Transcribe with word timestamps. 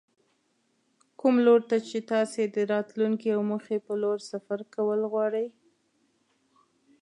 کوم 1.19 1.35
لور 1.45 1.61
ته 1.69 1.77
چې 1.87 1.97
تاسې 2.11 2.41
د 2.55 2.57
راتلونکې 2.73 3.29
او 3.35 3.41
موخې 3.49 3.77
په 3.85 3.93
لور 4.01 4.17
سفر 4.31 4.59
کول 4.75 5.01
غواړئ. 5.11 5.47